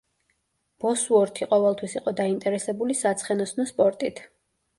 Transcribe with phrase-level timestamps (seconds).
[0.85, 4.25] ბოსუორთი ყოველთვის იყო დაინტერესებული საცხენოსნო სპორტით.